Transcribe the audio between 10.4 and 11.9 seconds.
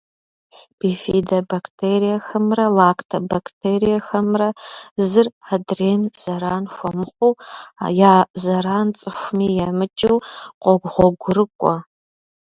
къогъуэгурыкӏуэ.